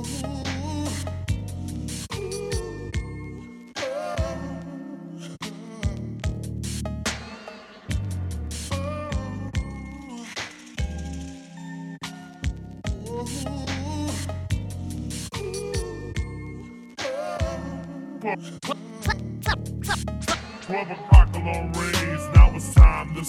Twelve 0.00 0.14
o'clock 20.90 21.28
alarm 21.34 21.72
rings, 21.74 22.24
now 22.34 22.50
it's 22.54 22.74
time 22.74 23.14
to. 23.14 23.22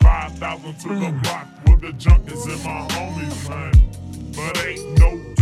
Five 0.00 0.32
thousand 0.38 0.78
to 0.78 0.88
the 0.88 1.12
block, 1.22 1.46
where 1.66 1.76
the 1.76 1.92
junk 1.98 2.26
is 2.32 2.46
in 2.46 2.58
my 2.64 2.88
homies' 2.88 3.48
man. 3.50 3.72
But 4.34 4.64
ain't 4.64 4.98
no 4.98 5.39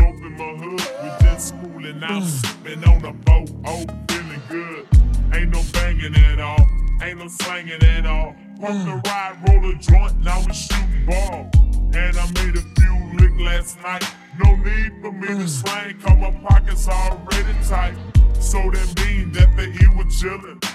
dope 0.78 1.02
in 1.02 1.08
my 1.08 1.18
hood, 1.18 1.20
we 1.20 1.24
just 1.24 1.48
schooling 1.48 2.02
out, 2.02 2.22
mm. 2.22 2.26
sipping 2.26 2.84
on 2.84 3.04
a 3.04 3.12
boat, 3.12 3.50
oh, 3.66 3.84
feeling 4.08 4.42
good. 4.48 4.86
Ain't 5.34 5.50
no 5.50 5.62
banging 5.72 6.14
at 6.14 6.40
all, 6.40 6.66
ain't 7.02 7.18
no 7.18 7.28
slanging 7.28 7.82
at 7.82 8.06
all. 8.06 8.34
Pump 8.60 8.84
the 8.84 8.90
mm. 8.90 9.06
ride, 9.06 9.36
roll 9.48 9.70
a 9.70 9.74
joint, 9.74 10.18
now 10.20 10.42
we 10.46 10.52
shooting 10.52 11.06
ball. 11.06 11.50
And 11.94 12.16
I 12.16 12.26
made 12.32 12.56
a 12.56 12.62
few 12.80 13.18
lick 13.18 13.38
last 13.40 13.80
night. 13.82 14.04
No 14.44 14.54
need 14.56 14.92
for 15.00 15.12
me 15.12 15.28
to 15.28 15.34
mm. 15.34 15.48
slang, 15.48 15.98
cause 16.00 16.18
my 16.18 16.30
pockets 16.48 16.88
already 16.88 17.54
tight. 17.66 17.94
So 18.40 18.70
that 18.70 19.04
mean 19.04 19.32
that 19.32 19.56
the 19.56 19.64
E 19.64 19.96
was 19.96 20.06
chillin'. 20.14 20.67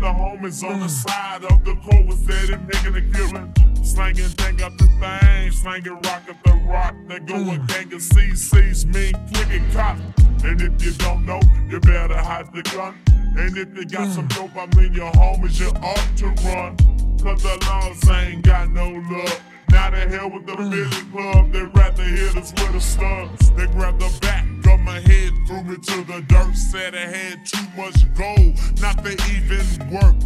The 0.00 0.06
homies 0.06 0.62
on 0.62 0.78
the 0.78 0.88
side 0.88 1.44
of 1.44 1.64
the 1.64 1.74
court 1.76 2.06
was 2.06 2.18
steady 2.18 2.56
making 2.56 2.94
a 2.94 3.02
killing. 3.12 3.52
Slanging 3.82 4.26
thing 4.26 4.62
up 4.62 4.76
the 4.78 4.86
thing, 5.00 5.50
slanging 5.50 5.94
rock 5.94 6.22
up 6.30 6.36
the 6.44 6.52
rock. 6.68 6.94
They 7.08 7.18
go 7.18 7.34
a 7.34 7.58
gang 7.66 7.92
of 7.92 8.00
CCs, 8.00 8.86
mean 8.86 9.14
clicking 9.32 9.68
cop. 9.72 9.98
And 10.44 10.60
if 10.62 10.84
you 10.84 10.92
don't 10.92 11.26
know, 11.26 11.40
you 11.68 11.80
better 11.80 12.16
hide 12.16 12.52
the 12.54 12.62
gun. 12.62 12.94
And 13.36 13.56
if 13.58 13.76
you 13.76 13.86
got 13.86 14.12
some 14.12 14.28
dope, 14.28 14.56
I 14.56 14.66
mean 14.76 14.92
your 14.92 15.10
homies, 15.12 15.58
you 15.58 15.70
ought 15.82 16.16
to 16.18 16.26
run. 16.46 16.76
Cause 17.20 17.42
the 17.42 17.58
laws 17.66 18.08
ain't 18.08 18.44
got 18.44 18.70
no 18.70 18.90
love. 19.10 19.42
Now 19.88 20.04
the 20.04 20.18
hell 20.18 20.30
with 20.30 20.44
the 20.44 20.54
Billy 20.54 20.84
Club, 21.10 21.50
they 21.50 21.62
rather 21.62 22.02
hit 22.02 22.36
us 22.36 22.52
with 22.52 22.72
the 22.72 22.80
slugs. 22.80 23.50
They 23.52 23.66
grab 23.68 23.98
the 23.98 24.14
back 24.20 24.44
of 24.70 24.80
my 24.80 25.00
head, 25.00 25.32
threw 25.46 25.62
me 25.62 25.76
to 25.76 26.04
the 26.04 26.22
dirt, 26.28 26.54
said 26.54 26.94
I 26.94 27.06
had 27.06 27.46
too 27.46 27.64
much 27.74 27.96
gold, 28.12 28.58
not 28.82 29.02
to 29.02 29.12
even 29.32 29.90
work. 29.90 30.16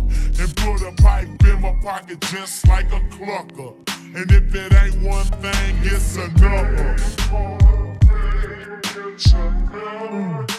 And 0.41 0.57
put 0.57 0.83
a 0.83 0.91
pipe 1.01 1.29
in 1.45 1.61
my 1.61 1.77
pocket 1.81 2.21
just 2.23 2.67
like 2.67 2.93
a 2.93 2.99
clucker. 3.15 3.77
And 4.17 4.29
if 4.33 4.53
it 4.53 4.75
ain't 4.75 5.01
one 5.01 5.27
thing, 5.27 5.77
it's 5.83 6.17
another. 6.17 6.97
I 9.35 10.52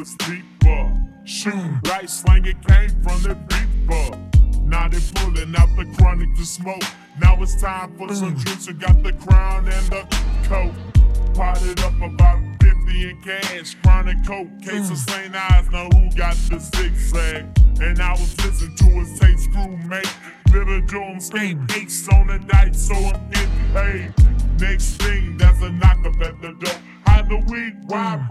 was 0.00 0.14
deeper. 0.14 0.96
Shooting 1.24 1.78
right, 1.84 2.08
slanging 2.08 2.58
came 2.60 2.88
from 3.02 3.22
the 3.22 3.36
beeper. 3.48 4.64
Now 4.64 4.88
they 4.88 4.98
pulling 5.14 5.54
out 5.54 5.68
the 5.76 5.84
chronic 5.98 6.34
to 6.36 6.46
smoke. 6.46 6.82
Now 7.20 7.36
it's 7.42 7.60
time 7.60 7.94
for 7.98 8.08
some 8.14 8.34
mm. 8.34 8.42
drinks. 8.42 8.66
I 8.66 8.72
got 8.72 9.02
the 9.02 9.12
crown 9.12 9.68
and 9.68 9.86
the 9.88 10.02
coat. 10.44 10.72
Potted 11.34 11.80
up 11.80 12.00
about 12.00 12.40
50 12.62 13.10
in 13.10 13.20
cash. 13.20 13.74
Chronic 13.82 14.24
coke, 14.26 14.48
case 14.62 14.88
of 14.88 14.96
mm. 14.96 15.10
St. 15.10 15.34
Ides. 15.36 15.70
Now 15.70 15.90
who 15.90 16.16
got 16.16 16.36
the 16.48 16.58
zigzag? 16.58 17.44
And 17.82 18.00
I 18.00 18.12
was 18.12 18.34
listening 18.42 18.76
to 18.76 18.84
his 19.00 19.20
tape 19.20 19.38
screw 19.38 19.76
mate. 19.86 20.16
Little 20.50 20.80
Joe 20.86 21.16
skate 21.18 21.58
mm. 21.58 21.76
ace 21.76 22.08
on 22.08 22.28
the 22.28 22.38
night, 22.38 22.74
so 22.74 22.94
I'm 22.94 23.28
getting 23.28 23.74
paid. 23.74 24.14
Next 24.58 24.96
thing, 24.96 25.36
that's 25.36 25.60
a 25.60 25.70
knock 25.70 25.98
up 26.06 26.18
at 26.22 26.40
the 26.40 26.52
door. 26.58 26.80
How 27.04 27.22
the 27.22 27.36
weed, 27.50 27.76
why 27.86 28.26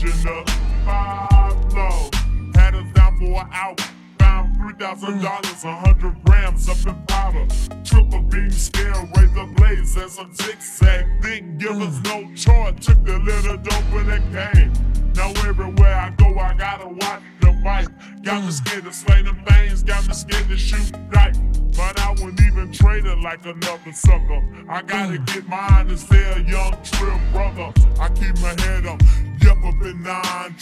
Five 0.00 1.74
low, 1.74 2.08
had 2.54 2.74
us 2.74 2.90
down 2.94 3.18
for 3.18 3.42
an 3.42 3.48
hour. 3.52 3.76
Found 4.18 4.56
three 4.56 4.72
thousand 4.72 5.20
dollars, 5.20 5.62
a 5.62 5.76
hundred 5.76 6.24
grams 6.24 6.66
up 6.70 6.78
in 6.86 7.02
powder. 7.04 7.46
Triple 7.84 8.22
beam 8.22 8.50
scale, 8.50 9.06
razor 9.14 9.46
blades 9.56 9.96
and 9.96 10.10
some 10.10 10.32
zigzag. 10.32 11.04
Didn't 11.20 11.58
give 11.58 11.82
us 11.82 12.00
no 12.04 12.22
choice, 12.34 12.86
took 12.86 13.04
the 13.04 13.18
little 13.18 13.58
dope 13.58 13.92
in 13.92 14.06
the 14.06 14.20
game. 14.32 14.72
Now 15.16 15.32
everywhere 15.46 15.94
I 15.94 16.10
go, 16.16 16.38
I 16.38 16.54
gotta 16.54 16.88
watch 16.88 17.22
the 17.42 17.60
fight. 17.62 17.88
Got 18.22 18.44
me 18.44 18.52
scared 18.52 18.84
to 18.84 18.94
slay 18.94 19.20
them 19.20 19.44
things, 19.46 19.82
got 19.82 20.08
me 20.08 20.14
scared 20.14 20.48
to 20.48 20.56
shoot 20.56 20.92
dice. 21.10 21.36
But 21.76 22.00
I 22.00 22.12
wouldn't 22.12 22.40
even 22.40 22.72
trade 22.72 23.04
it 23.04 23.18
like 23.18 23.44
another 23.44 23.92
sucker. 23.92 24.42
I 24.66 24.80
gotta 24.80 25.18
get 25.18 25.46
mine 25.46 25.90
and 25.90 26.00
stay 26.00 26.24
a 26.24 26.40
young 26.40 26.74
trill 26.82 27.20
brother. 27.32 27.70
I 28.00 28.08
keep 28.08 28.38
my 28.40 28.58
head 28.62 28.86
up, 28.86 29.02
yep 29.42 29.56
up 29.64 29.82
in 29.82 30.02
nine. 30.02 30.56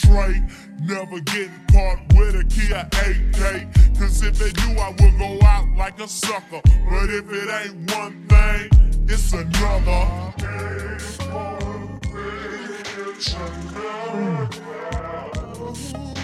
Never 0.81 1.21
getting 1.21 1.61
caught 1.71 2.01
with 2.15 2.35
a 2.35 2.45
Kia 2.45 2.89
AK. 2.93 3.99
Cause 3.99 4.23
if 4.23 4.39
they 4.39 4.51
do, 4.53 4.79
I 4.79 4.95
will 4.99 5.19
go 5.19 5.45
out 5.47 5.69
like 5.77 6.01
a 6.01 6.09
sucker. 6.09 6.61
But 6.63 7.11
if 7.11 7.31
it 7.31 7.49
ain't 7.51 7.91
one 7.95 8.27
thing, 8.29 8.71
it's 9.09 9.33
another. 9.33 10.29
late 15.79 16.18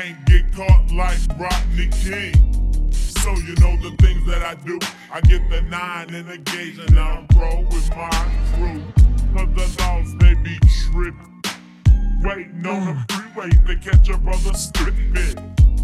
Can't 0.00 0.26
get 0.26 0.52
caught 0.54 0.92
like 0.92 1.18
Rodney 1.40 1.88
King. 1.88 2.92
So 2.92 3.30
you 3.32 3.56
know 3.56 3.74
the 3.82 3.96
things 3.98 4.24
that 4.28 4.42
I 4.44 4.54
do. 4.64 4.78
I 5.12 5.20
get 5.22 5.50
the 5.50 5.60
nine 5.62 6.14
in 6.14 6.28
the 6.28 6.38
gauge 6.38 6.78
and 6.78 6.96
I'm 6.96 7.26
pro 7.26 7.62
with 7.62 7.90
my 7.96 8.08
crew. 8.54 8.80
Cause 9.34 9.48
the 9.56 9.82
laws 9.82 10.14
they 10.18 10.34
be 10.34 10.56
tripping. 10.60 11.42
Waiting 12.22 12.64
on 12.64 12.94
the 12.94 13.12
freeway 13.12 13.50
to 13.50 13.76
catch 13.76 14.08
a 14.08 14.18
brother 14.18 14.54
stripping. 14.54 15.34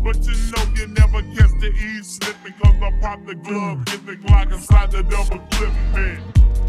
But 0.05 0.25
you 0.25 0.35
know 0.53 0.65
you 0.77 0.87
never 0.87 1.21
catch 1.35 1.51
the 1.59 1.73
E 1.75 2.01
slipping 2.05 2.55
Cause 2.63 2.77
I 2.81 2.93
pop 3.01 3.27
the 3.27 3.35
glove, 3.35 3.85
get 3.87 4.07
the 4.07 4.15
Glock 4.15 4.53
inside 4.53 4.93
the 4.93 5.03
double 5.03 5.41
clip 5.51 5.73
man. 5.93 6.23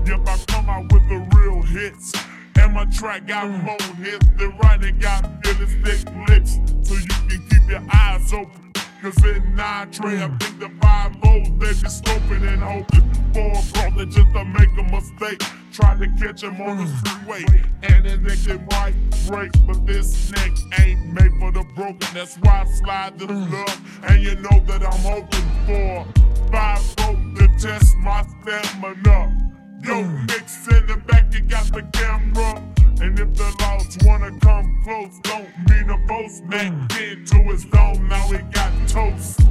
Yep, 0.07 0.21
I 0.27 0.37
come 0.47 0.67
out 0.67 0.91
with 0.91 1.07
the 1.09 1.37
real 1.37 1.61
hits. 1.61 2.11
And 2.59 2.73
my 2.73 2.85
track 2.85 3.27
got 3.27 3.47
more 3.51 3.77
hits. 3.97 4.25
The 4.35 4.47
writing 4.63 4.97
got 4.97 5.44
thick. 5.55 6.47
So 6.85 6.93
you 6.93 7.07
can 7.07 7.47
keep 7.49 7.69
your 7.69 7.83
eyes 7.91 8.33
open. 8.33 8.73
Cause 9.01 9.23
in 9.23 9.55
nine 9.55 9.91
tray, 9.91 10.23
I 10.23 10.27
think 10.37 10.59
the 10.59 10.69
five 10.81 11.15
O's 11.23 11.47
they 11.59 11.73
be 11.73 11.89
scoping 11.89 12.47
and 12.51 12.61
hoping 12.61 13.05
for 13.33 13.51
a 13.51 13.73
brother 13.73 14.05
just 14.05 14.33
to 14.33 14.45
make 14.45 14.69
a 14.77 14.83
mistake. 14.91 15.41
Try 15.71 15.95
to 15.99 16.07
catch 16.19 16.43
him 16.43 16.59
on 16.61 16.77
the 16.77 16.87
freeway, 17.03 17.45
and 17.83 18.05
his 18.05 18.19
neck 18.19 18.55
it 18.55 18.61
might 18.71 18.95
break. 19.27 19.51
But 19.67 19.85
this 19.85 20.31
neck 20.31 20.51
ain't 20.79 21.13
made 21.13 21.31
for 21.39 21.51
the 21.51 21.63
broken. 21.75 22.07
That's 22.13 22.37
why 22.37 22.65
I 22.65 22.71
slide 22.71 23.19
this 23.19 23.29
love. 23.29 24.03
And 24.07 24.23
you 24.23 24.35
know 24.35 24.59
that 24.65 24.83
I'm 24.83 24.99
hoping 25.01 25.49
for 25.67 26.51
five 26.51 26.81
vote 26.97 27.35
to 27.37 27.47
test 27.59 27.95
my 27.97 28.23
stamina. 28.41 29.51
Yo, 29.83 30.03
mix 30.03 30.67
in 30.67 30.87
the 30.87 30.97
back, 31.05 31.31
you 31.33 31.41
got 31.41 31.65
the 31.71 31.83
camera. 31.93 32.74
And 33.01 33.19
if 33.19 33.33
the 33.33 33.55
laws 33.59 33.97
wanna 34.03 34.31
come 34.39 34.81
close, 34.83 35.19
don't 35.23 35.49
mean 35.69 35.89
a 35.89 35.97
boast. 36.07 36.43
Man, 36.45 36.87
get 36.89 37.27
to 37.27 37.37
his 37.43 37.65
dome, 37.65 38.07
now 38.07 38.27
he 38.27 38.37
got 38.53 38.71
toast. 38.87 39.41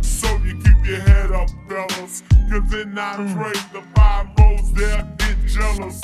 So 0.00 0.28
you 0.38 0.54
keep 0.62 0.84
your 0.84 1.00
head 1.00 1.30
up, 1.30 1.48
fellas. 1.68 2.22
Cause 2.50 2.74
in 2.74 2.94
nine 2.94 3.28
hmm. 3.28 3.40
trade, 3.40 3.64
the 3.72 3.82
five 3.94 4.26
O's, 4.40 4.72
they'll 4.72 5.04
get 5.18 5.36
jealous. 5.46 6.00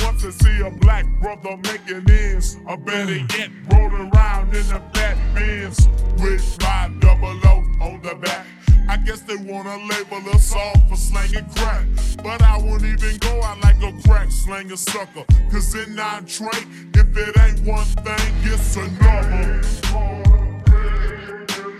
Once 0.00 0.24
I 0.24 0.30
see 0.30 0.60
a 0.60 0.70
black 0.70 1.06
brother 1.20 1.56
making 1.62 2.10
ends, 2.10 2.58
or 2.66 2.76
better 2.76 3.18
hmm. 3.18 3.26
yet, 3.38 3.50
rolling 3.72 4.10
around 4.12 4.48
in 4.48 4.66
the 4.68 4.82
fat 4.92 5.16
Benz 5.34 5.88
with 6.18 6.42
five 6.60 6.98
double 7.00 7.40
O 7.46 7.64
on 7.80 8.02
the 8.02 8.14
back. 8.16 8.46
I 8.88 8.96
guess 8.96 9.20
they 9.22 9.36
wanna 9.36 9.78
label 9.88 10.28
us 10.30 10.54
all 10.54 10.74
for 10.88 10.96
slanging 10.96 11.48
crack. 11.54 11.86
But 12.22 12.42
I 12.42 12.58
won't 12.58 12.84
even 12.84 13.16
go 13.18 13.42
out 13.42 13.60
like 13.62 13.80
a 13.82 13.92
crack 14.06 14.30
slanging 14.52 14.76
sucker. 14.76 15.24
Cause 15.50 15.74
in 15.74 15.94
nine 15.94 16.26
Trey, 16.26 16.48
if 16.94 17.16
it 17.16 17.38
ain't 17.40 17.60
one 17.66 17.84
thing, 17.84 18.34
it's 18.42 18.76
another. 18.76 19.62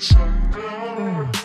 Show. 0.00 1.41